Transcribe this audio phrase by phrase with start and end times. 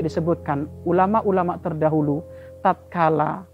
[0.00, 2.24] disebutkan ulama-ulama terdahulu
[2.60, 3.44] tatkala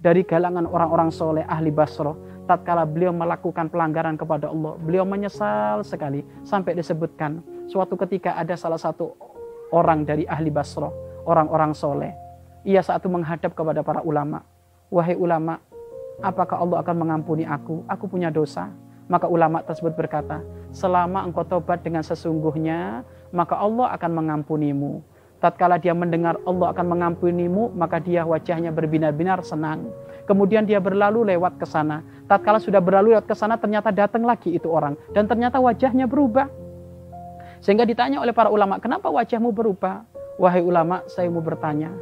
[0.00, 6.22] dari galangan orang-orang soleh ahli Basro tatkala beliau melakukan pelanggaran kepada Allah beliau menyesal sekali
[6.46, 9.16] sampai disebutkan suatu ketika ada salah satu
[9.74, 12.14] orang dari ahli Basro orang-orang soleh.
[12.62, 14.42] Ia saat itu menghadap kepada para ulama.
[14.90, 15.58] Wahai ulama
[16.22, 17.82] apakah Allah akan mengampuni aku?
[17.90, 18.70] Aku punya dosa.
[19.06, 20.42] Maka ulama tersebut berkata
[20.74, 24.98] selama engkau tobat dengan sesungguhnya maka Allah akan mengampunimu
[25.46, 29.86] tatkala dia mendengar Allah akan mengampunimu, maka dia wajahnya berbinar-binar senang.
[30.26, 32.02] Kemudian dia berlalu lewat ke sana.
[32.26, 34.98] Tatkala sudah berlalu lewat ke sana, ternyata datang lagi itu orang.
[35.14, 36.50] Dan ternyata wajahnya berubah.
[37.62, 40.02] Sehingga ditanya oleh para ulama, kenapa wajahmu berubah?
[40.42, 41.94] Wahai ulama, saya mau bertanya.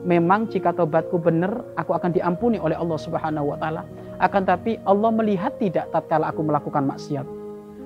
[0.00, 3.84] Memang jika tobatku benar, aku akan diampuni oleh Allah Subhanahu wa taala.
[4.16, 7.39] Akan tapi Allah melihat tidak tatkala aku melakukan maksiat.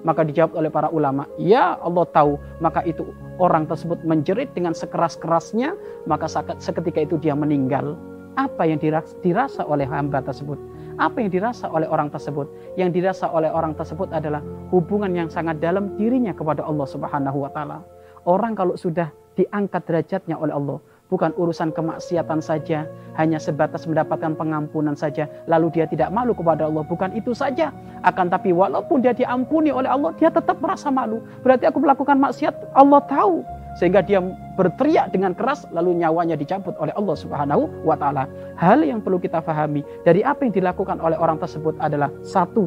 [0.00, 2.40] Maka dijawab oleh para ulama, ya Allah tahu.
[2.64, 3.04] Maka itu
[3.36, 5.76] orang tersebut menjerit dengan sekeras-kerasnya,
[6.08, 8.00] maka seketika itu dia meninggal.
[8.38, 8.80] Apa yang
[9.20, 10.56] dirasa oleh hamba tersebut?
[10.96, 12.48] Apa yang dirasa oleh orang tersebut?
[12.76, 14.40] Yang dirasa oleh orang tersebut adalah
[14.72, 17.84] hubungan yang sangat dalam dirinya kepada Allah Subhanahu wa taala.
[18.24, 20.78] Orang kalau sudah diangkat derajatnya oleh Allah,
[21.10, 22.86] bukan urusan kemaksiatan saja,
[23.18, 26.86] hanya sebatas mendapatkan pengampunan saja, lalu dia tidak malu kepada Allah.
[26.86, 27.74] Bukan itu saja,
[28.06, 31.20] akan tapi walaupun dia diampuni oleh Allah, dia tetap merasa malu.
[31.42, 33.42] Berarti aku melakukan maksiat, Allah tahu.
[33.78, 34.18] Sehingga dia
[34.58, 38.26] berteriak dengan keras, lalu nyawanya dicabut oleh Allah Subhanahu wa Ta'ala.
[38.58, 42.66] Hal yang perlu kita pahami dari apa yang dilakukan oleh orang tersebut adalah satu,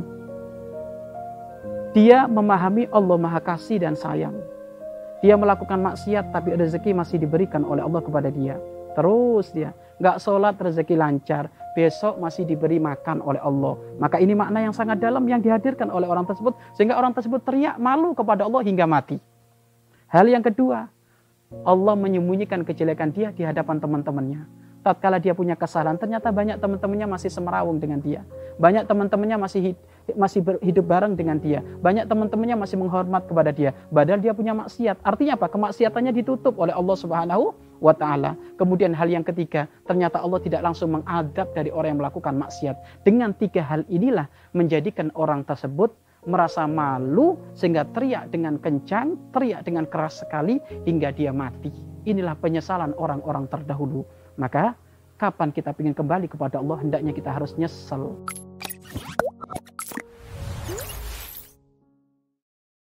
[1.93, 4.52] dia memahami Allah Maha Kasih dan Sayang.
[5.23, 8.59] Dia melakukan maksiat tapi rezeki masih diberikan oleh Allah kepada dia.
[8.91, 9.71] Terus dia
[10.03, 13.79] nggak sholat rezeki lancar, besok masih diberi makan oleh Allah.
[14.03, 17.79] Maka ini makna yang sangat dalam yang dihadirkan oleh orang tersebut sehingga orang tersebut teriak
[17.79, 19.15] malu kepada Allah hingga mati.
[20.11, 20.91] Hal yang kedua,
[21.63, 27.31] Allah menyembunyikan kejelekan dia di hadapan teman-temannya tatkala dia punya kesalahan, ternyata banyak teman-temannya masih
[27.31, 28.21] semerawung dengan dia.
[28.59, 29.73] Banyak teman-temannya masih
[30.13, 31.63] masih hidup bareng dengan dia.
[31.79, 33.71] Banyak teman-temannya masih menghormat kepada dia.
[33.87, 34.99] Padahal dia punya maksiat.
[34.99, 35.47] Artinya apa?
[35.47, 38.35] Kemaksiatannya ditutup oleh Allah Subhanahu wa taala.
[38.59, 43.07] Kemudian hal yang ketiga, ternyata Allah tidak langsung mengadab dari orang yang melakukan maksiat.
[43.07, 49.83] Dengan tiga hal inilah menjadikan orang tersebut merasa malu sehingga teriak dengan kencang, teriak dengan
[49.87, 51.71] keras sekali hingga dia mati.
[52.07, 54.03] Inilah penyesalan orang-orang terdahulu.
[54.35, 54.73] Maka
[55.21, 58.17] kapan kita ingin kembali kepada Allah hendaknya kita harus nyesel.